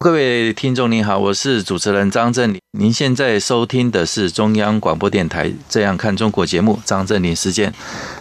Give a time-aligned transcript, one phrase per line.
[0.00, 2.60] 各位听众您好，我是主持人张振林。
[2.78, 7.74] 您现在收听的是中央广播电台《这样看中国》节目，张振林时间。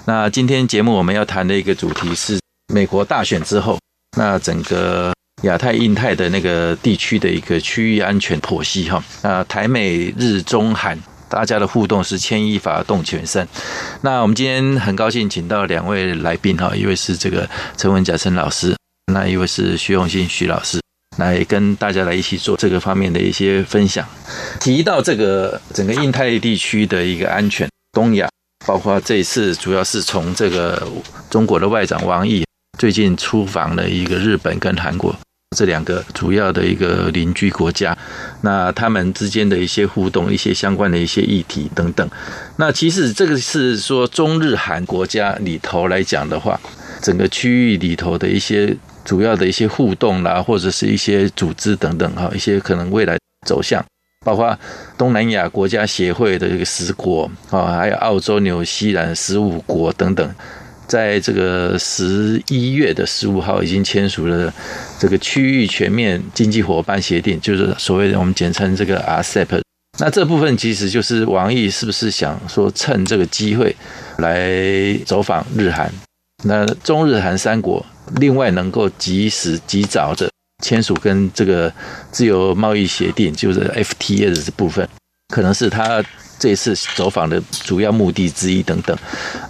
[0.06, 2.40] 那今天节目我们要谈的一个主题是
[2.74, 3.78] 美国大选之后，
[4.18, 5.14] 那整个
[5.44, 9.04] 亚太、印太的那个地区的一个区域安全剖析哈。
[9.22, 11.00] 那台美日中韩
[11.30, 13.48] 大家的互动是牵一发动全身。
[14.02, 18.76] 那我们今天很高兴请到两位来宾哈，一位是这个陈文甲陈老师，
[19.14, 20.80] 那一位是徐永新徐老师。
[21.18, 24.08] 来跟大家来一起做这个方面的一些分享。
[24.60, 28.30] 提到这个整个印太地区的一个安全，东亚
[28.66, 30.88] 包括这一次主要是从这个
[31.30, 32.46] 中国的外长王毅
[32.78, 35.16] 最近出访了一个日本跟韩国
[35.56, 37.98] 这两个主要的一个邻居国家，
[38.42, 42.08] 那他们之间的一些互动、一些相关的一些议题等等。
[42.58, 46.60] 那其实这个是说中日韩国家里头来讲的话，
[47.02, 48.78] 整个区域里头的一些。
[49.08, 53.82] 主要的一些互动啦，或者是一些组织等等哈，一些可能未来走向，
[54.26, 54.60] 包括
[54.98, 60.36] 东南亚国家协会的这个十国啊，还有澳洲、纽西兰十五国等等，
[60.88, 64.54] 在这个十一月的十五号已经签署了
[65.00, 69.62] 这个区域全面经济伙伴协定，就是所谓的我们简称这个 RCEP。
[70.00, 73.74] 那这部分其实就是王毅是不是想说趁这个机会
[74.18, 75.90] 来走访日韩？
[76.44, 77.86] 那中日韩三国。
[78.16, 80.30] 另外，能够及时、及早的
[80.64, 81.72] 签署跟这个
[82.12, 84.88] 自由贸易协定，就是 FTA 的这部分，
[85.34, 86.04] 可能是他
[86.40, 88.98] 这次走访的主要目的之一等等。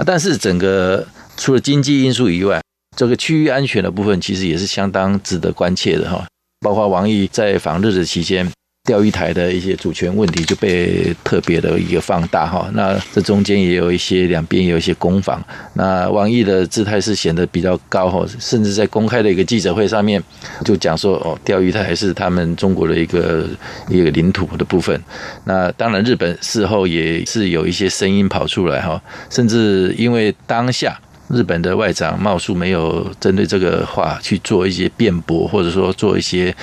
[0.05, 1.07] 但是，整个
[1.37, 2.61] 除了经济因素以外，
[2.97, 6.25] 这个区域安全的部分其实也是相当值得关切的哈。
[6.61, 8.51] 包括王毅在访日的期间。
[8.87, 15.43] 钓鱼台的一些主权问题就被特别的一个放大哈，那这中间也有一些两边有一些攻防，
[15.73, 20.23] 那王毅的姿态是显得比较高哈，甚至在公开的一个记者会上面
[20.63, 23.45] 就讲说哦，钓鱼台是他们中国的一个
[23.89, 24.97] 一个领土的部分。
[25.43, 30.97] 那当然，日本事后也是有一些声音跑出来哈，甚至因为当下
[31.29, 36.55] 日本的外长茂树没有针对这个话去做一些辩驳，或者说做一些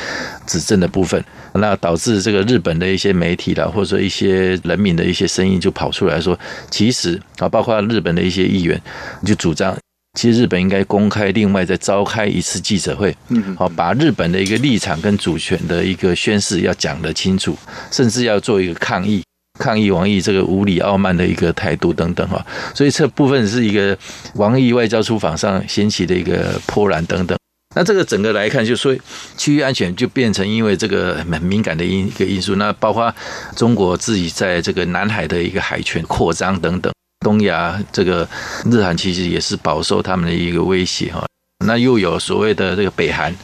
[0.46, 1.22] 指正的部分。
[1.56, 6.36] 那导致这个日本的一些媒体啦，或者说一些人民的一些声音就跑出来说，
[6.68, 8.80] 其实啊，包括日本的一些议员
[9.24, 9.76] 就主张，
[10.18, 17.56] 其实日本应该公开另外再召开一次记者会，嗯，好，把日本的一个立场跟主权的一个宣誓要讲得清楚，
[17.92, 19.22] 甚至要做一个抗议，
[19.58, 22.44] 抗议王毅这个无理傲慢的一个态度等等哈，
[22.74, 23.96] 所以这部分是一个
[24.34, 27.38] 王毅外交出访上掀起的一个波澜等等。
[27.76, 28.96] 那这个整个来看，就说
[29.36, 32.54] 区域安全就变成因为这个很敏感的因一个因素。
[32.56, 33.12] 那包括
[33.56, 36.92] 中国自己在这个南海的一个海权扩张等等，
[37.24, 38.28] 东亚这个
[38.70, 41.24] 日韩其实也是饱受他们的一个威胁哈。
[41.64, 43.34] 那又有所谓的这个北韩，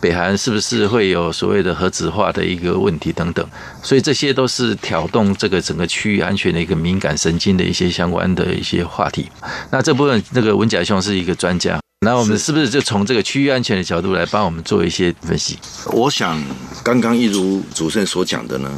[0.00, 3.44] 北韩是不是会有所谓的核子化的一个问题等等？
[3.82, 9.28] 所以这些都是挑动这个整个区域安全的一个敏感神经的一些相关的一些话题。
[9.70, 11.80] 那这部分那个文甲兄是一个专家。
[12.06, 15.58] 那我们是不是就从这个区域安全的角度来帮我们做一些分析？
[15.86, 16.40] 我想，
[16.84, 18.70] 刚刚一如主持人所讲的呢，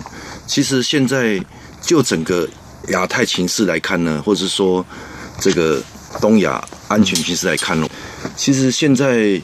[0.46, 1.38] 其实现在
[1.82, 2.48] 就整个
[2.88, 4.82] 亚太情势来看呢，或者说
[5.38, 5.82] 这个
[6.18, 7.86] 东亚安全情势来看呢，
[8.34, 9.38] 其实现在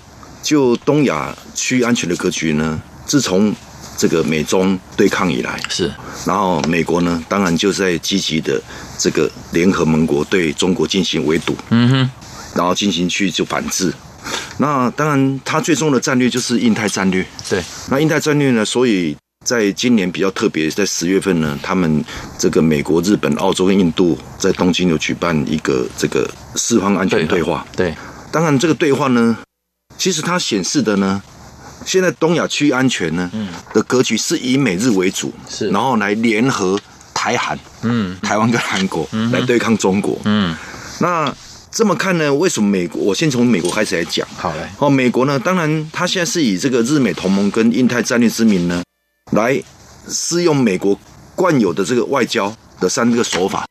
[0.46, 3.52] 就东亚区域安全的格局呢，自从
[3.96, 5.92] 这个美中对抗以来，是，
[6.24, 8.62] 然后美国呢，当然就在积极的
[8.96, 12.10] 这个联合盟国对中国进行围堵，嗯哼。
[12.54, 13.92] 然后进行去就反制，
[14.56, 17.22] 那当然，它最终的战略就是印太战略。
[17.50, 18.64] 对，那印太战略呢？
[18.64, 22.02] 所以在今年比较特别，在十月份呢，他们
[22.38, 27.66] 这个美国、日本、澳洲跟印度在东京有举办一个这个四方安全对话。
[27.76, 27.94] 对，
[28.32, 29.36] 当然这个对话呢，
[29.98, 31.22] 其实它显示的呢，
[31.84, 36.78] 现在东亚区域安全呢嗯的格局是以美日为主，是，然后来联合
[37.14, 40.54] 台韩，嗯，台湾跟韩国嗯来对抗中国，嗯，
[41.00, 41.34] 那。
[41.68, 42.32] 这么看呢？
[42.32, 43.02] 为什么美国？
[43.02, 44.26] 我先从美国开始来讲。
[44.38, 44.66] 好嘞。
[44.78, 48.82] 哦，美国呢，当然，它现在是以这个日美同盟跟印太战略之名呢，
[49.32, 49.62] 来
[50.08, 50.98] 适用美国
[51.34, 52.50] 惯有的这个外交
[52.80, 53.66] 的三个手法，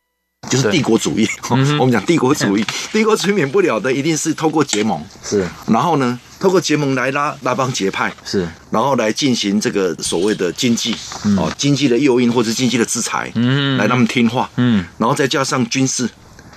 [0.55, 1.27] 就是帝国主义。
[1.51, 16.09] 嗯、 我们讲帝国主义， 帝国主义免不了的一定是透过结盟，是，然后呢，透过结盟来拉拉帮结派，是，然后来进行这个所谓的经济，嗯、哦，经济的诱因或者经济的制裁，嗯，来让他们听话，嗯，然后再加上军事。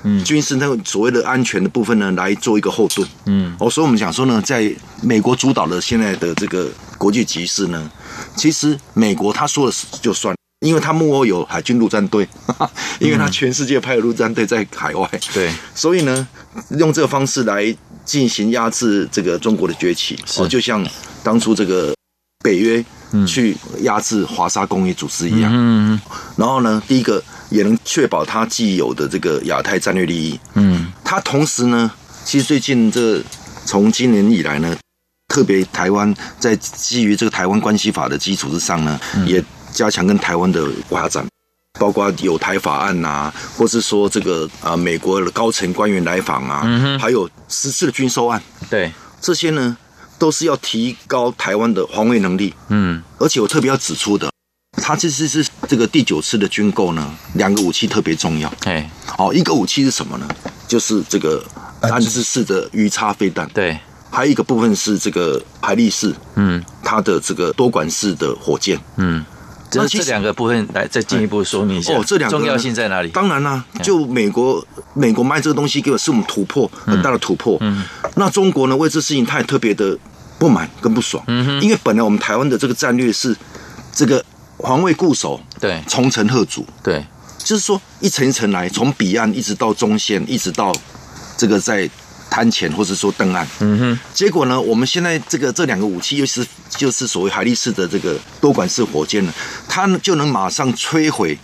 [0.05, 3.05] 嗯，军事那个所谓的安全的部分呢，来做一个后盾。
[3.25, 4.73] 嗯，哦，所以我们讲说呢，在
[5.03, 7.91] 美国主导的现在的这个国际局势呢，
[8.37, 12.29] 其实美国他说了就算，因为他幕后有海军陆战队，
[12.99, 15.09] 因为他全世界派的陆战队在海外。
[15.33, 16.27] 对，所以呢，
[16.79, 20.19] 用这个方式来进行压制这个中国的崛起。
[20.37, 20.85] 哦，就像
[21.23, 21.95] 当初这个
[22.43, 22.85] 北约
[23.27, 25.51] 去压制华沙工业组织一样。
[25.53, 26.01] 嗯嗯。
[26.37, 27.23] 然后呢，第一个。
[27.51, 30.39] 也能确保他既有的这个亚太战略利益。
[30.53, 31.91] 嗯，他同时呢，
[32.23, 33.23] 其实最近这
[33.65, 34.77] 从今年以来呢，
[35.29, 39.43] 特别台湾在基于这个台湾关系法的基础之上呢，嗯、也
[39.79, 41.25] 加强跟台湾的发展，
[41.79, 49.77] 包括有台法案呐、啊，或是说这个啊美国的高层官员来访啊，嗯、哼还有十次的军售案，对这些呢，
[50.19, 52.53] 都是要提高台湾的防卫能力。
[52.71, 54.29] 嗯，而且我特别要指出的。
[54.83, 58.53] 它这次是这个第九次的军购呢，两个武器特别重要。
[58.65, 60.29] 哎，哦，一个武器是什么呢？
[60.67, 61.45] 就是这个
[61.81, 63.49] 安置式的鱼叉飞弹。
[63.55, 63.79] 对，
[64.11, 68.79] 还有一个部分是这个海力士，嗯，它的这个多管式的火箭。
[68.97, 69.25] 嗯，
[69.71, 71.93] 这这两个部分来再进一步说明一下。
[71.95, 73.09] 哦，这两个重要性在哪里？
[73.11, 77.57] 当然啦、啊，就美国美国卖这个东西给我是我们突破很大的突破。
[77.61, 77.85] 嗯，
[78.17, 79.99] 那中国呢，为这事情他也特别的
[80.39, 81.23] 不满跟不爽。
[81.63, 83.37] 因为本来我们台湾的这个战略是
[83.93, 84.25] 这个。
[84.61, 87.07] 防卫固守，对，重层吓阻，对，
[87.39, 90.75] 就是说一层一层来，从彼岸一直到中线，一直到
[91.37, 91.89] 这个在
[92.31, 93.47] 滩前，或者说登岸。
[93.61, 93.99] 嗯哼。
[94.13, 99.33] 结果呢，我们现在这个这两个武器，又是就是所谓海力士的这个多管式火箭呢，
[99.69, 101.39] 它就能马上摧毁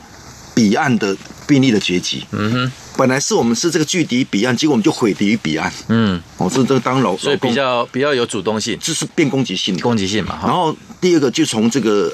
[0.55, 1.17] 彼岸的
[1.47, 2.25] 兵力的阶级。
[2.33, 2.73] 嗯哼。
[2.97, 5.73] 本来是我们是这个拒敌彼岸，结果我们就毁敌于彼岸。
[5.89, 6.21] 嗯。
[6.37, 10.39] 我是这个当老，所以比较比较有主动性，就是变攻击性，攻击性嘛。
[10.43, 12.13] 然后第二个就从这个。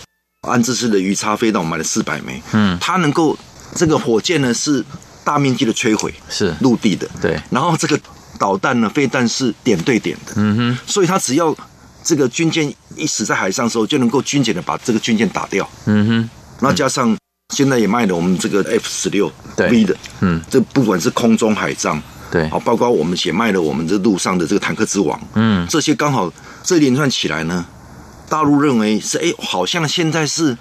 [0.49, 2.43] 安置式的鱼叉飞弹，我买了四百枚。
[2.53, 3.39] 嗯，它能够
[3.75, 4.83] 这个火箭呢是
[5.23, 7.07] 大面积的摧毁，是陆地的。
[7.21, 8.01] 对，然后这个
[8.41, 10.33] 导弹呢，飞弹是点对点的。
[10.37, 11.55] 嗯哼，所以它只要
[12.03, 15.69] 这个军舰一死在海上的时候，就能够精简的把这个军舰打掉。
[15.85, 17.15] 嗯哼，那加上
[17.55, 25.21] 现在也卖了我们这个 F 十六 V 的，嗯，这不管是空中海上，对，好，包括我们也卖了我们这路上的这个坦克之王。
[25.35, 26.33] 嗯，这些刚好
[26.65, 27.67] 这一连串起来呢。
[28.31, 30.57] 大陆认为是哎，好像现在是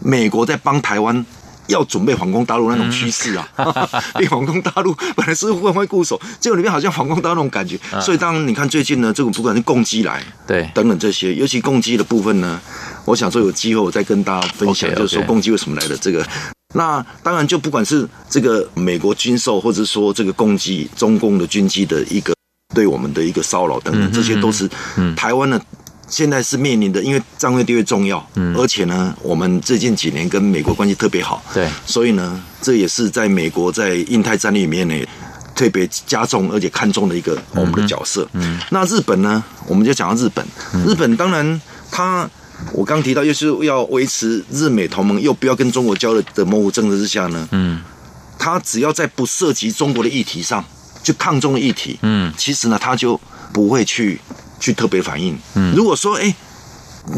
[0.00, 1.24] 美国在帮台湾
[1.68, 3.48] 要准备反攻大陆那种趋势啊！
[4.16, 7.78] 因为反攻大陆 本来是会不会固守，结果里面好像反攻大陆那种感觉。
[8.00, 12.60] 所以当然你看最近呢，这个不管是共机来对等等这些，尤其共机的部分呢，
[13.04, 16.26] 我想说有机会我再跟大家分享，就是说共机为什么来的这个。
[16.74, 22.34] 那当然就不管是这个美国军售，或者说这个攻击中共的军机的一个
[22.74, 24.68] 对我们的一个骚扰等等，这些都是
[25.14, 25.60] 台湾的。
[26.12, 34.94] 现在是面临的，因为战略地位重要，嗯，而且呢，我们最近几年跟美国关系特别好，对，所以呢，这也是在美国在印太战略里面呢
[35.54, 38.28] 特别加重而且看重的一个我们的角色。
[38.34, 40.46] 嗯，那日本呢，我们就讲到日本，
[40.86, 41.58] 日本当然
[41.90, 42.28] 它，
[42.74, 47.80] 我刚提到又是要维持日美同盟，又不要跟中国交的的模糊政策之下呢，嗯，
[48.38, 50.62] 它只要在不涉及中国的议题上，
[51.02, 53.18] 就抗中的议题，嗯，其实呢，它就
[53.50, 54.20] 不会去。
[54.62, 55.36] 去特别反应。
[55.56, 56.32] 嗯，如果说，哎，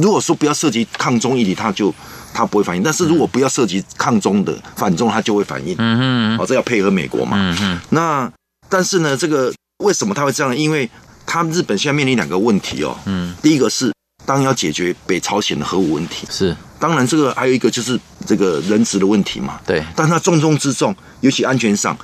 [0.00, 1.94] 如果说不要涉及抗中议题，他就
[2.32, 2.82] 他不会反应。
[2.82, 5.74] 但是如果不要涉及抗中的反中，他就会反应。
[5.78, 7.36] 嗯嗯，哦，这要配合美国嘛。
[7.38, 7.80] 嗯嗯。
[7.90, 8.32] 那
[8.70, 9.52] 但是呢，这个
[9.84, 10.56] 为什么他会这样？
[10.56, 10.88] 因为
[11.26, 12.96] 他日本现在面临两个问题哦。
[13.04, 13.34] 嗯。
[13.42, 13.92] 第一个是
[14.24, 16.26] 当然要解决北朝鲜的核武问题。
[16.30, 16.56] 是。
[16.80, 19.60] 当然，这个还有一个就是这个人质的问题嘛。
[19.66, 19.84] 对。
[19.94, 21.96] 但他重中之重，尤其安全上，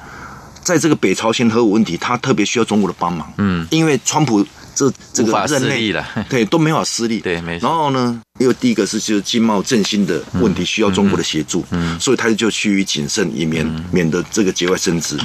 [0.71, 3.33] 在这个北朝鲜核武问题，他特别需要中国的帮忙。
[3.39, 3.67] 嗯。
[3.71, 4.47] 因为川普。
[4.73, 7.69] 这这个任内了， 对都没法施力， 对，没错。
[7.69, 15.19] 然后呢，因为第一个是就是经贸振兴的问题需要中国的协助，嗯，所以他就趋于谨慎，以免免得这个节外生枝。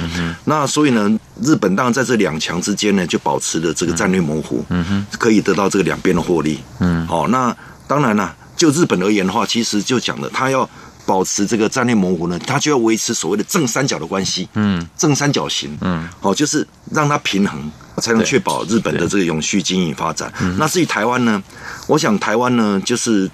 [0.44, 1.08] 那所以呢，
[1.40, 7.26] 日本当然在这两强之间呢，就保持了这个战略模糊，嗯哼，可以得到这个两边的获利，嗯，好。
[7.28, 7.56] 那
[7.88, 10.68] 当然了，就日本而言的话，其实就讲了，他要
[11.06, 17.70] 保持这个战略模糊呢，它就要维持所谓的正三角的关系，嗯，正三角形，嗯，好，就是让它平衡。
[18.02, 20.30] 才能确保日本的这个永续经营发展。
[20.58, 21.42] 那至于台湾呢？
[21.86, 23.26] 我想台湾呢，就是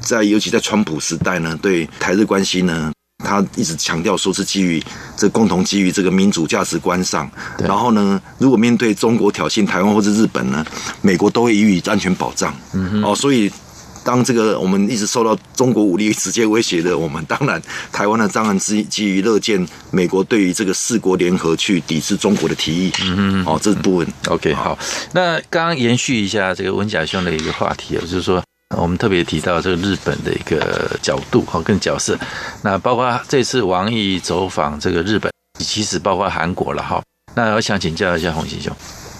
[0.00, 2.92] 在尤其在川普时代呢，对台日关系呢，
[3.24, 4.80] 他一直强调说是基于
[5.16, 7.28] 这共同基于这个民主价值观上。
[7.58, 10.64] 然后呢，如果面对中国挑衅台湾或者日本呢，
[11.02, 12.54] 美国都会予以安全保障。
[12.74, 13.50] 嗯哦，所以
[14.06, 17.60] 当这个我们一直受到中国武力直接威胁的，我们当然
[17.90, 22.92] 台湾呢，当然基基于乐见美国对于这个四国联合去抵制中国的提议。
[23.02, 24.06] 嗯嗯，哦，这是部分。
[24.28, 24.78] OK，好。
[25.12, 28.40] 那刚刚延续一下这个文甲兄的一个话题啊，就是说
[28.76, 32.16] 我们特别提到这个日本的一个角度哈，跟角色。
[32.62, 37.02] 那包括这次王毅走访这个日本，其实包括韩国了哈。
[37.34, 38.72] 那我想请教一下浤馨兄，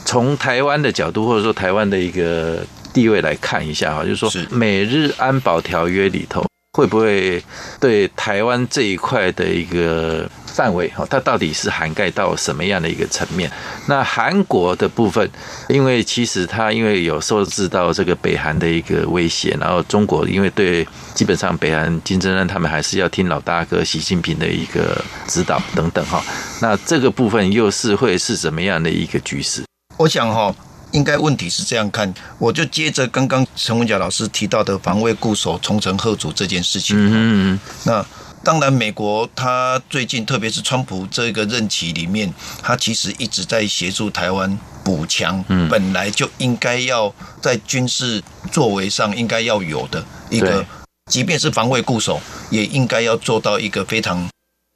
[0.04, 2.64] 从台湾的角度，或者说台湾的一个
[2.96, 7.44] 地位来看一下哈，就是说美日安保条约里头会不会
[7.78, 13.50] 对台湾这一块的一个范围哈，它到底是涵盖到什么样的一个层面？
[13.86, 15.30] 那韩国的部分，
[15.68, 26.24] 因为其实它因为有受制到这个北韩的一个威胁，然后中国因为对基本上北韩金正恩他们还是要听老大哥习近平的一个指导等等哈，
[26.62, 29.62] 那这个部分又是会是怎么样的一个局势？
[29.98, 30.54] 我想哈。
[30.96, 36.96] 应该问题是这样看，我就接着刚刚陈文甲老师提到的防卫固守、重陈贺主这件事情。
[36.96, 37.60] 嗯嗯。
[37.84, 38.04] 那
[38.42, 47.12] 当然，美国他最近，特别是川普这个任期里面，他其实一直在协助台湾补强，本来就应该要
[47.42, 50.64] 在军事作为上应该要有的一个，
[51.10, 54.26] 即便是防卫固守，也应该要做到一个非常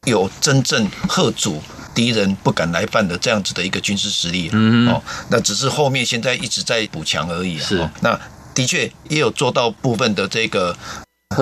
[0.07, 1.63] 有真正贺祖。
[1.95, 7.89] 敌人不敢来犯的这样子的一个军事实力，嗯哦，那只是后面现在一直在补强而已，是。
[8.01, 8.19] 那
[8.55, 10.77] 的确也有做到部分的这个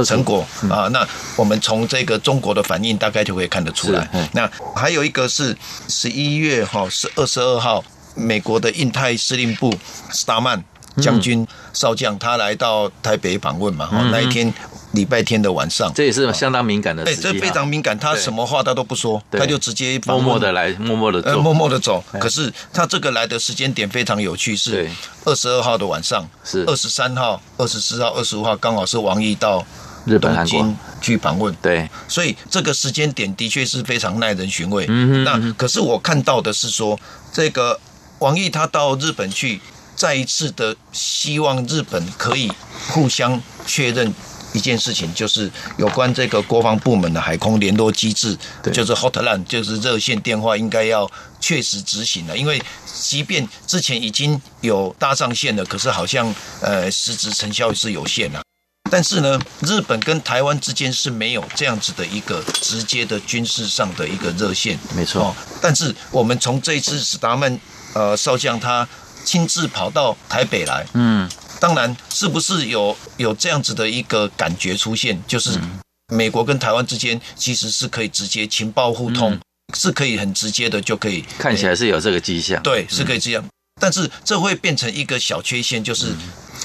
[0.05, 0.89] 成果啊。
[0.89, 4.09] 那我们从这个中国的反应大概就可以看得出来。
[4.33, 5.57] 那还有一个是
[5.89, 9.75] 十一月哈是二十二号，美国的印太司令部
[10.11, 10.63] 斯达曼
[11.01, 14.53] 将军少将他来到台北访问嘛，哈那一天。
[14.93, 17.21] 礼拜天的晚上，这也是相当敏感的事。
[17.21, 17.97] 对，这非常敏感。
[17.99, 22.03] 他什么话他都不说，他就直接默默的来，默默的走，默默的走。
[22.19, 24.89] 可是他这个来的时间点非常有趣，是
[25.27, 29.65] 二十二号的晚上，是二十三号、二十四号、二十五号，刚好是王毅到
[30.07, 31.55] 东京去访问。
[31.61, 34.87] 对，所以这个时间点的确是非常耐人寻味。
[34.89, 35.25] 嗯嗯。
[35.25, 36.99] 那可是我看到的是说，
[37.31, 37.79] 这个
[38.21, 39.61] 王毅他到日本去，
[39.99, 42.51] 再一次的希望日本可以
[42.89, 44.15] 互相确认。
[44.55, 48.35] 一件事情就是有关这个国防部门的海空联络机制，
[48.73, 52.35] 就是 hotline，就是热线电话，应该要确实执行了。
[52.35, 58.41] 因为即便之前已经有搭上线了，可是好像呃实质成效是有限啊。
[58.91, 65.37] 但是呢，日本跟台湾之间是没有这样子的一个直接的军事上的一个热线，没错。
[65.61, 67.61] 但是我们从这一次史达曼
[67.93, 68.89] 呃少将他
[69.25, 71.29] 亲自跑到台北来，嗯。
[71.61, 75.59] 当然是不是有有这样子的一个感觉出现，就是
[76.15, 79.41] 美国跟台湾之间其实是可以直接情报互通，嗯、
[79.75, 83.43] 是可以很直接的就可以看起来是有这个迹象，对，是可以这样。
[83.43, 86.15] 嗯、但是这会变成一个小缺陷，就是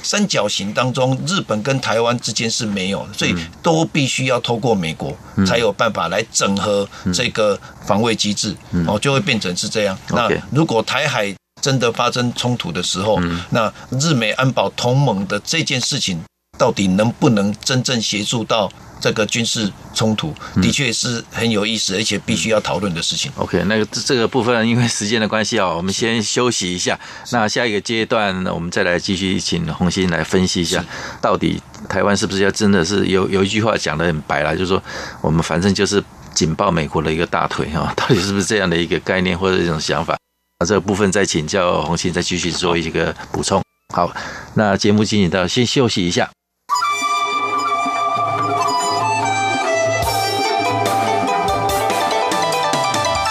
[0.03, 5.17] 三角形当中日本跟台湾之间是没有，所以都必须要透过美国
[5.47, 8.55] 才有办法来整合这个防卫机制，
[8.85, 9.97] 哦，就会变成是这样。
[10.09, 11.33] 那如果台海
[11.63, 16.19] 真的发生冲突的时候，嗯、那日美安保同盟的这件事情，
[16.57, 23.31] 到底能不能真正协助到这个军事冲突，的确是很有意思，而且必须要讨论的事情。
[23.37, 26.99] OK，那个这个部分因为时间的关系啊，我们先休息一下。
[27.31, 30.83] 那下一个阶段，我们再来继续请红星来分析一下，
[31.21, 34.83] 到底台湾是不是要真的是有有一句话讲的很白了，就是说
[35.21, 36.03] 我们反正就是
[36.33, 40.17] 紧抱美国的一个大腿啊，到底是不是这样的一个概念或者一种想法？
[40.65, 43.61] 这个部分再请教红星，再继续做一个补充。
[43.93, 44.11] 好，
[44.55, 46.29] 那节目进行到先休息一下。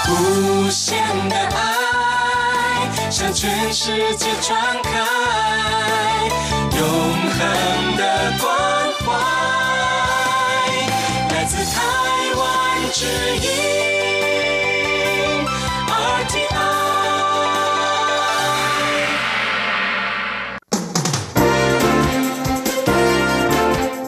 [0.08, 0.98] 无限
[1.28, 4.90] 的爱向全世界传开，
[6.78, 8.46] 永恒的关
[9.00, 9.12] 怀
[11.34, 11.80] 来自台
[12.36, 13.71] 湾之音。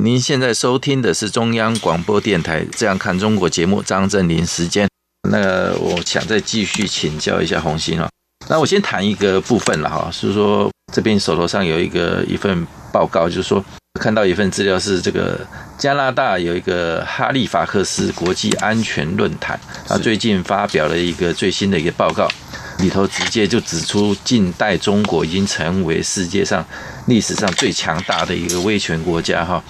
[0.00, 4.88] 您现在收听的是中央广播电台《这样看中国》节目，张振林时间。
[5.28, 8.08] 那我想再继续请教一下鸿兴啊。
[8.48, 13.64] 那我先谈一个部分了哈，是说这边手头上有一个一份报告，就是说
[14.00, 15.40] 看到一份资料是这个
[15.76, 22.28] 加拿大有一个哈利法克斯国际安全论坛，他最近发表了一个最新的一个报告。
[22.78, 26.64] 里头直接就指出，近代中国已经成为世界上
[27.06, 29.62] 历史上最强大的一个威权国家哈。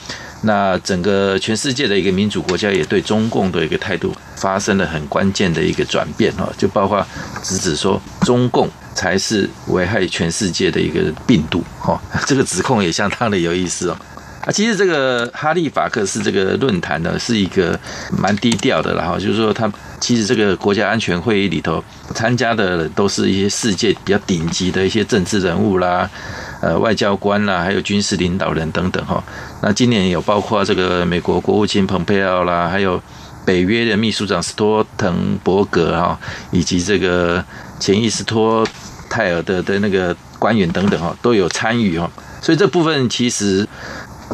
[0.43, 7.05] 那整个全世界的一个民主国家也对中共的一个态度发生了很关键的一个转变哈，就包括
[7.43, 12.01] 直指说中共才是危害全世界的一个病毒哈。
[12.25, 13.97] 这个指控也相当的有意思哦。
[14.43, 17.79] 啊，其实这个哈利法克斯这个论坛呢，是一个
[18.17, 19.69] 蛮低调的，然后就是说，他
[20.01, 21.83] 其实这个国家安全会议里头
[22.15, 26.09] 参加的都是一些世界比较顶级的一些政治人物啦，
[26.61, 29.23] 呃，外交官啦，还有军事领导人等等哈。
[29.63, 33.03] 那今年有包括这个美国国务卿蓬佩奥啦，还有
[33.45, 35.13] 北约的秘书长斯托滕
[35.43, 36.19] 伯格哈，
[36.51, 37.45] 以及这个
[37.81, 38.67] 前伊斯托
[39.11, 42.11] 泰尔的的那个官员等等哈，都有参与哈。
[42.41, 43.67] 所以这部分其实。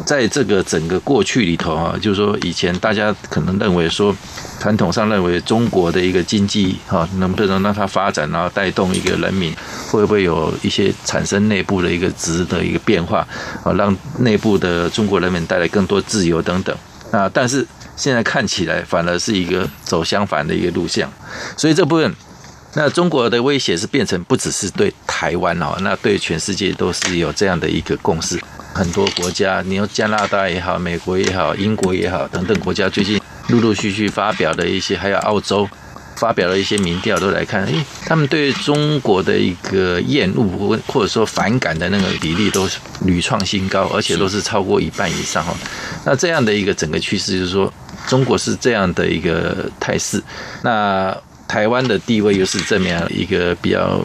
[0.05, 4.15] 在这个整个过去里头啊，就是说以前大家可能认为说，
[4.59, 9.55] 传统上认为中国的一个经济哈，能不能让它发展，然后带动一个人民，
[9.89, 13.25] 会不会有一些产生内部的一个值的一个变化
[13.63, 16.75] 啊，让内部的中国人民带来更多自由等等
[17.11, 21.07] 啊，但是现在看起来反而是一个走相反的一个路线，
[21.55, 22.13] 所以这部分。
[22.77, 28.37] 那中国的威胁是变成不只是对台湾哦，那对全世界都是有这样的一个共识。
[28.75, 35.67] 很多国家，你说加拿大也好，美国也好，英国也好，等等国家最近陆陆续续发表的一些，还有澳洲
[36.17, 37.73] 发表了一些民调，都来看，诶，
[38.05, 45.55] 他们对中国的一个厌恶或者说反感的那个比例都是屡创新高，而且都是超过一半以上哈。
[46.03, 47.73] 那这样的一个整个趋势就是说，
[48.07, 50.21] 中国是这样的一个态势。
[50.63, 51.15] 那
[51.47, 54.03] 台湾的地位又是这么样一个比较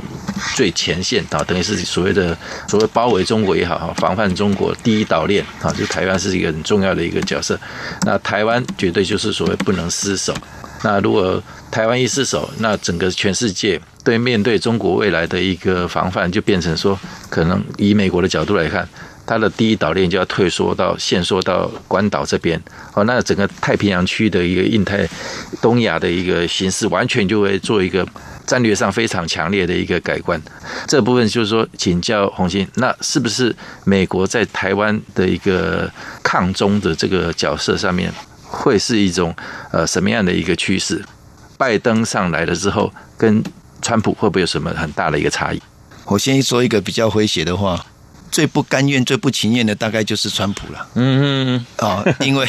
[0.55, 2.37] 最前线啊，等于是所谓的
[2.69, 7.59] 所谓包围中国也好，防范中国第一岛链啊，就台湾是一个很重要的一个角色。
[8.03, 10.35] 那台湾绝对就是所谓不能失守。
[10.83, 18.89] 那如果台湾一失守，那整个全世界对面对中国未来的一个防范，就变成说，可能以美国的角度来看。
[19.31, 22.61] 它的第一岛链就要退缩到限缩到关岛这边，
[22.95, 25.09] 哦，那整个太平洋区的一个印太、
[25.63, 28.05] 东亚的一个形势，完全就会做一个
[28.45, 30.43] 战略上非常强烈的一个改观。
[30.89, 35.89] 这部分就是说，请教红星，那是不是美国在台湾的一个
[36.25, 38.13] 抗中的这个角色上面，
[38.43, 39.33] 会是一种
[39.71, 41.01] 呃什么样的一个趋势？
[41.57, 43.41] 拜登上来了之后，跟
[43.81, 45.63] 川普会不会有什么很大的一个差异？
[46.07, 47.87] 我先说一个比较诙谐的话。
[48.31, 50.87] 最不甘愿、最不情愿的，大概就是川普了。
[50.95, 52.47] 嗯嗯啊，因为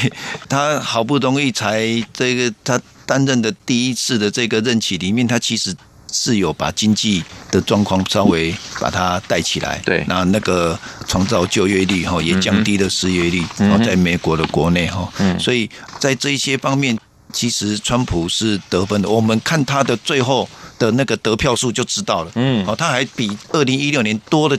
[0.48, 5.76] 他好不容易才这个他担任的第一次的这个任期里面，他其实
[6.12, 9.82] 是有把经济的状况稍微把它带起来。
[9.84, 13.44] 对，那那个创造就业率哈，也降低了失业率。
[13.58, 16.98] 嗯，在美国的国内哈，嗯，所以在这一些方面，
[17.34, 19.10] 其实川普是得分的。
[19.10, 22.32] 我们看他的最后的那个得票数就知道了。
[22.36, 24.58] 嗯，哦，他还比二零一六年多了。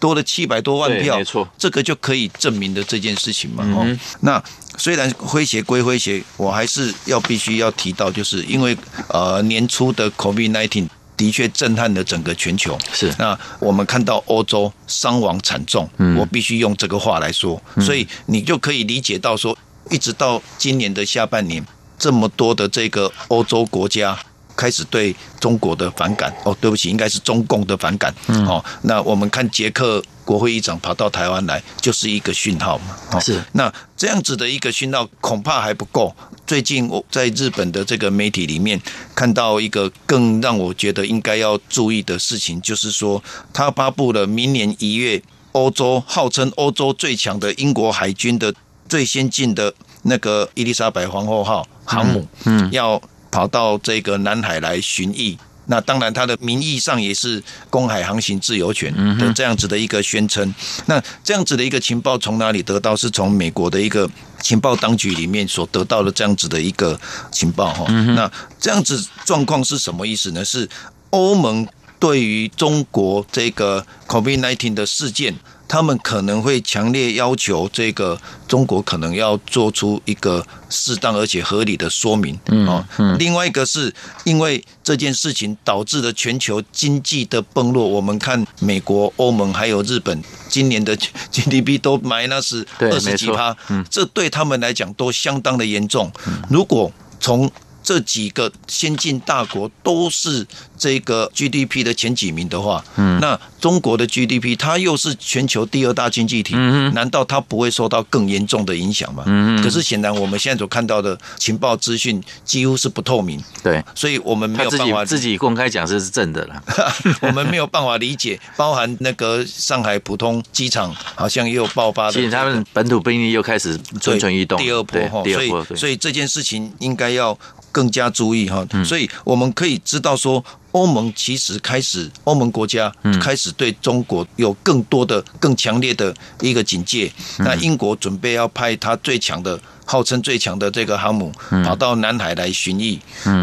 [0.00, 3.62] 多了七百多万票，没错，这个就可以证明的这件事情嘛。
[3.76, 4.42] 哦、嗯，那
[4.78, 8.76] 虽然诙谐归诙谐，我还是要必须要提到，就是因为
[9.08, 12.78] 呃年初的 COVID-19 的确震撼了整个全球。
[12.92, 19.56] 是，那我们看到欧洲伤亡惨重，嗯，我必须用这个话来说，所以你就可以理解到说，
[19.90, 21.62] 一直到今年的下半年，
[21.98, 24.18] 这么多的这个欧洲国家。
[24.60, 28.14] 开始对中国的反感哦，对不起，应该是中共的反感。
[28.26, 33.18] 嗯，好，那我们看捷克国会议长跑到台湾来，就是一个讯号嘛。
[33.18, 36.14] 是，那这样子的一个讯号恐怕还不够。
[36.46, 38.78] 最近我在日本的这个媒体里面
[39.14, 43.22] 看到一个更让我觉得应该要注意的事情，就是说
[43.54, 48.52] 他发布了明年一月欧洲号称欧洲最强的英国海军的
[48.86, 53.00] 最先进的那个伊丽莎白皇后号航母，嗯，要。
[53.30, 60.52] 跑到这个南海来巡弋，那当然他的名义上也是公海航行自由权的这样子的一个宣称。
[60.86, 62.96] 那这样子的一个情报从哪里得到？
[62.96, 64.10] 是从美国的一个
[64.42, 66.98] 情报当局里面所得到的这样子的一个
[67.30, 67.84] 情报哈。
[68.14, 70.44] 那这样子状况是什么意思呢？
[70.44, 70.68] 是
[71.10, 71.66] 欧盟
[71.98, 75.34] 对于中国这个 COVID-19 的事件。
[75.70, 82.36] 他们可能会强烈要求这个中国可能要做出一个适当而且合理的说明。
[82.46, 83.16] 嗯嗯。
[83.20, 87.86] 另外一个是因为这件事情导致了全球经济的崩落。
[87.86, 90.92] 我们看美国、欧盟还有日本今年的
[91.30, 96.10] GDP 都 minus 二十几趴，嗯，这对他们来讲都相当的严重。
[96.48, 97.48] 如果从
[97.90, 100.46] 这几个先进大国都是
[100.78, 109.24] 这个 GDP 的前几名的话，嗯，那中国的 GDP 它又是全球第二大经济体，嗯，难道它不会受到更严重的影响吗？
[109.26, 116.62] 嗯，可是显然我们现在所看到的情报资讯几乎是不透明，对，所以我们没有办法自己，自己公开讲这是正的了，
[117.22, 127.36] 我们没有办法理解， 包含那个上海浦东机场好像也有爆发的，其实他们本土病例又开始蠢蠢欲动，第二波，第二波，所以所以这件事情应该要。
[127.80, 137.10] 更加注意哈，所以我们可以知道说，欧盟其实开始，欧盟国家开始对中国有更多的、更强烈的一个警戒。
[137.38, 141.32] 那英国准备要派他最强的，号称最强的这个航母
[141.64, 142.98] 跑到南海来巡弋。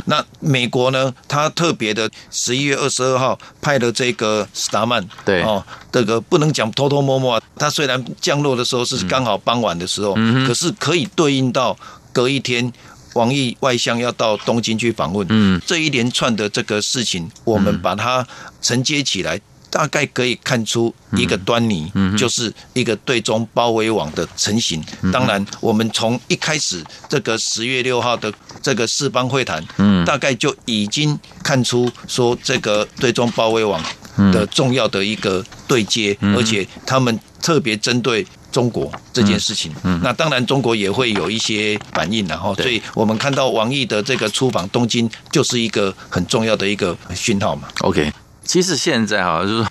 [0.06, 5.42] 那美国呢，他特别的十一月二十二号派了这个史达曼，对。
[5.42, 10.14] 哦，这个不能讲偷偷摸摸，他虽然降落的时候是刚好傍晚的时候，
[10.46, 11.76] 可是可以对应到
[12.14, 12.72] 隔一天。
[13.18, 18.26] 王毅外相要到东京去访问，嗯，这一连串的这个事情，我们把它
[18.62, 22.16] 承接起来，大概可以看出一个端倪，嗯。
[22.16, 24.84] 就是一个对中包围网的成型。
[25.12, 33.84] 当然，我们从一开始这个十月六号的这个四方会谈，嗯，大概就已经看出说这个对中包围网
[34.32, 38.26] 的重要的一个对接，而且他们特别针对。
[38.52, 47.68] 中国这件事情，嗯，那当然中国也会有一些反应，然后，所以我们看到王毅的这个出访东京，就是一个很重要的一个讯号嘛。
[47.82, 48.12] OK，
[48.44, 49.66] 其实现在哈，就是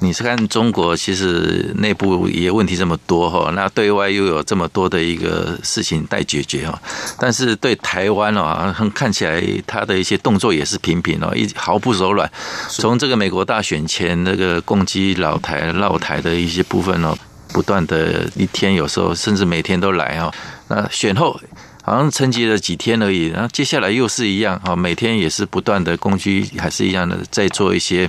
[0.00, 6.80] 你是看中国，其实内部也问题这么多哈，那对外又有这么多的一个事情待解决哈，
[7.18, 12.30] 但是对台湾哦，看起来他的一些动作也是频频哦，一毫不手软。
[12.68, 17.14] 从这个美国大选前那个攻击老台、绕台的一些部分哦。
[17.52, 20.32] 不断的一天，有时候甚至每天都来哦。
[20.68, 21.38] 那选后
[21.82, 28.08] 好像沉寂了几天而已，然后接下来又是一样啊，每天也是不断的攻击，还是一样的在做一些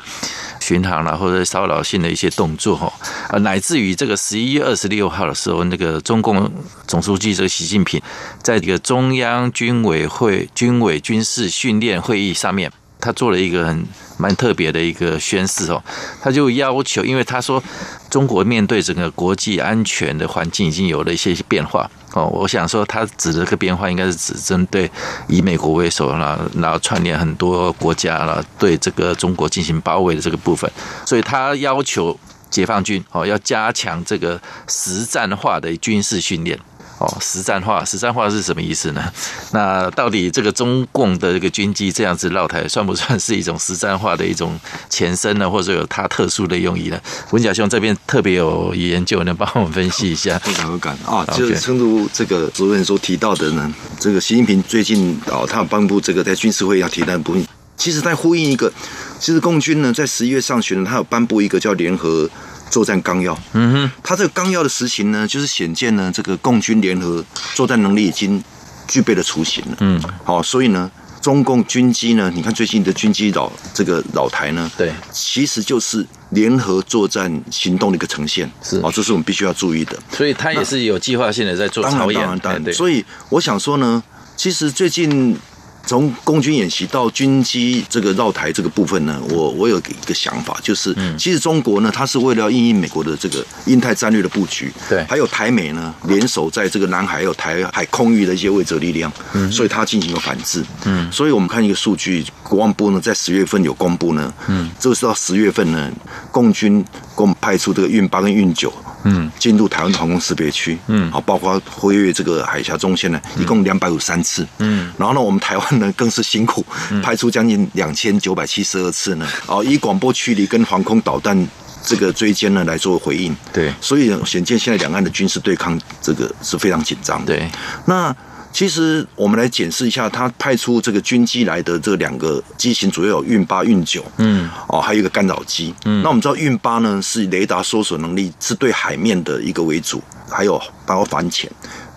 [0.60, 2.92] 巡航啦，或者骚扰性的一些动作哈。
[3.30, 6.52] 啊，乃至于这个十一月二十六号的时候，那个中共
[6.86, 8.00] 总书记这个习近平，
[8.44, 13.86] 在这个中央军委会军委军事训练会议上面，他做了一个很。
[14.18, 15.82] 蛮特别的一个宣示哦，
[16.22, 17.64] 他就要求，因为他说
[18.08, 24.88] 中国面对整个国际安全的环境已经有了一些变化哦，我想说他指的这个变化应该是指针对
[25.28, 30.70] 以美国为首，然后然后串联很多国家了，对这个中国进行包围的这个部分，
[31.04, 32.16] 所以他要求
[32.52, 36.60] 解放军哦要加强这个实战化的军事训练。
[37.02, 39.04] 哦，实战化，实战化是什么意思呢？
[39.54, 45.50] 那到底这个中共的这个军机这样子绕台，算不算是一种实战化的一种前身呢？
[45.50, 47.02] 或者有它特殊的用意呢？
[47.32, 50.38] 文甲兄这边特别有研究，能帮我们分析一下？
[50.40, 51.26] 非常有感啊！
[51.36, 57.44] 就是正如这个主任所提到的呢，这个习近平最近哦，他有颁布这个在军事会议要提到的部分，
[57.78, 58.72] 其实在呼应一个，
[59.20, 62.30] 其实共军呢在十一月上旬呢，他有颁布一个叫联合。
[62.72, 68.42] 作战纲要，嗯哼，它这个纲要的实行呢，就是显见呢，这个共军联合作战能力已经
[68.88, 70.90] 具备了雏形了，嗯，好，所以呢，
[71.22, 84.02] 中共军机呢，你看最近的军机老这个老台呢，对，其实就是联合作战行动的一个呈现，是，哦，这是我们必须要注意的，所以它也是有计划性的在做操演，当然，当然，对，所以我想说呢，
[84.36, 85.38] 其实最近。
[85.86, 105.92] 从空军演习到军机这个绕台这个部分呢，我我有一个想法，就是其实中国呢，它是为了要应应美国的这个印太战略的布局，对，还有台美呢联手在这个南海还有台海空域的一些位置力量，嗯，所以它进行了反制，嗯，所以我们看一个数据，国防部呢在十月份有公布呢，嗯，这个是到十月份呢，
[106.32, 106.82] 共军
[107.16, 108.72] 给我们派出这个运八跟运九。
[109.04, 116.66] 嗯，进入台湾防空识别区，嗯，好，包括飞越这个海峡中线呢，一共两百五十三次，嗯，然后呢，我们台湾呢更是辛苦，
[117.04, 121.48] 派出将近两千九百七十二次呢，哦，以广播驱离跟防空导弹
[121.84, 127.50] 这个追歼呢来做回应，对，所以显见现在两岸的军事对抗这个是非常紧张的，对，
[127.86, 128.16] 那。
[128.54, 141.50] 其实我们来检视一下，他派出这个军机来的这两个机型，主要有运八、运九，嗯，哦，还有一个干扰机，嗯，那我们知道运八呢是雷达搜索能力是对海面的一个为主，还有包括反潜；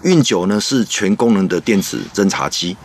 [0.03, 2.77] 运九呢是全功能的电子侦察机，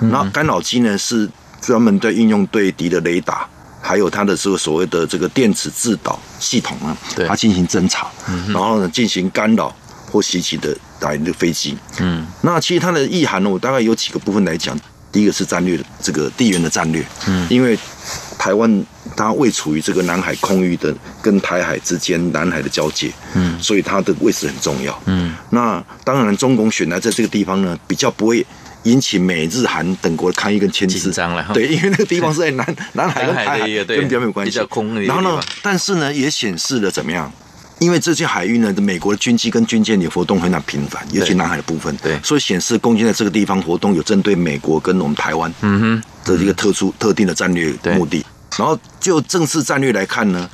[0.00, 1.28] 那干扰机呢是
[1.60, 3.48] 专门对应用对敌的雷达
[3.80, 9.74] 还有它的这个所谓的这个电子制导系统呢，对，它进行侦察，嗯、然后呢进行干扰
[10.10, 11.76] 或袭击的来的飞机。
[12.00, 14.78] 嗯，那其实它的意涵呢，我大概有几个部分来讲。
[15.12, 17.78] 第一个是战略的这个地缘的战略，嗯，因为
[18.36, 18.84] 台湾
[19.16, 25.32] 它位处于这个南海空域的跟台海之间，南海的交界，嗯，所以它的位置很重要，嗯。
[25.50, 28.44] 那当然，中共选来在这个地方呢，比较不会
[28.82, 35.00] 引起美日韩等国的抗议跟牵制，紧张了，对，因为那个地方是在南 南海跟台海跟比较没有关系，比较空。
[35.04, 37.32] 然后呢，但是呢，也显示了怎么样？
[37.80, 48.24] 因为这些海域呢，美国的军机跟军舰的活动非常频繁，尤其南海的部分，对，所以显示共军在这个地方活动有针对美国跟我们台湾，嗯哼，的一个特殊特定的战略目的。
[48.56, 50.48] 然后就正式战略来看呢，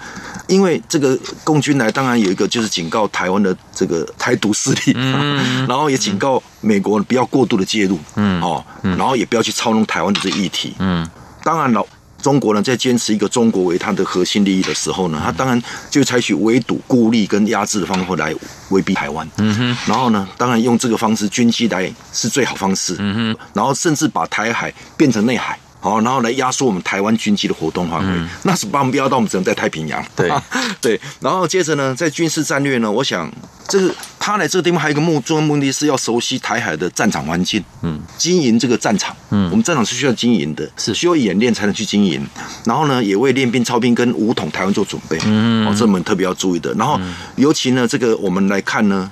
[0.46, 11.06] 因为这个共军来，当然有一个就是警告台湾的这个台独势力，嗯， 然后也警告美国不要过度的介入，嗯，哦，然后也不要去操弄台湾的这个议题，嗯，
[11.44, 11.86] 当然了。
[12.22, 18.34] 中国呢，在坚持一个中国为它的核心利益的时候呢，它当然就采取围堵、孤立跟压制的方法来
[18.70, 19.28] 威逼台湾。
[19.38, 19.76] 嗯哼。
[19.86, 22.96] 然后呢，当然用这个方式，军机来是最好方式。
[22.98, 23.36] 嗯哼。
[23.54, 25.58] 然后甚至把台海变成内海。
[25.80, 30.04] 好，然后来压缩我们台湾军机的活动范围，嗯、那是把我们标到我们只能在太平洋。
[30.14, 30.30] 对。
[30.80, 33.30] 对，然后接着呢，在军事战略呢，我想
[33.68, 40.94] 这个他来这个地方还有一个目重要目的是要熟悉台海的战场环境，嗯，经营这个战场，嗯，我们战场是需要经营的，是。
[40.94, 42.26] 需要演练才能去经营。
[42.64, 46.72] 然后呢，也为练兵、操兵跟武统台湾做准备，嗯，哦，这我们特别要注意的。
[46.74, 47.00] 然后
[47.36, 49.10] 尤其呢，这个我们来看呢，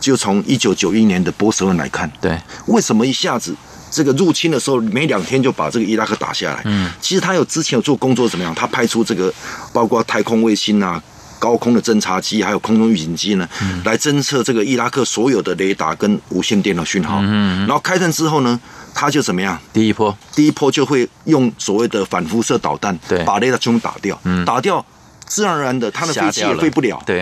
[0.00, 3.54] 就从一九九一年的波斯湾来看，对，为什么一下子？
[3.90, 6.62] 这个入侵的时候，没两天就把这个伊拉克打下来。
[6.64, 8.54] 嗯，其实他有之前有做工作怎么样？
[8.54, 9.32] 他派出这个
[9.72, 11.02] 包括太空卫星啊、
[11.38, 17.20] 高空的侦察机，还有空中预警机呢，嗯、来侦测这个伊拉克所有的雷达跟无线电的讯号。
[17.22, 18.60] 嗯，然后开战之后呢，
[18.94, 19.58] 他就怎么样？
[19.72, 24.20] 第一波，第一波就会用所谓的反辐射导弹，对，把雷达全部打掉。
[24.24, 24.84] 嗯，打掉，
[25.26, 27.02] 自然而然的，他的飞机也飞不了。
[27.06, 27.20] 对，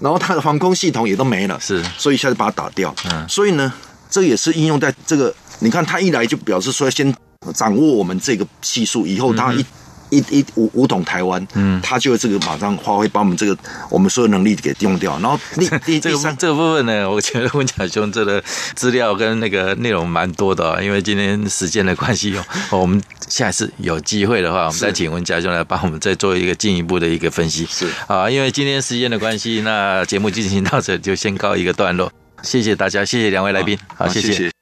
[0.00, 1.58] 然后他的防空系统也都没了。
[1.58, 2.94] 是，所以一下就把它打掉。
[3.10, 3.72] 嗯，所以呢，
[4.10, 5.34] 这也是应用在这个。
[5.62, 7.14] 你看他一来就表示说先
[7.54, 9.64] 掌握我们这个系数，以后他一、嗯、
[10.10, 13.56] 一一武武统台湾，嗯，他就这个马上发挥把我们这个
[13.88, 15.16] 我们所有能力给用掉。
[15.20, 18.42] 然后第 第第三这个部分呢，我觉得温甲兄这个
[18.74, 22.36] 资料跟那个内容蛮多的，因为今天时间的关系
[22.70, 27.66] 哦，我们下一次有机会的话，我们再请温甲兄来帮我们再做一个进一步的一个分析。
[27.70, 32.10] 是啊，因为今天时间的关系，那节目进行到这就先告一个段落。
[32.42, 34.32] 谢谢大家，谢谢两位来宾，好，谢谢。
[34.32, 34.61] 谢谢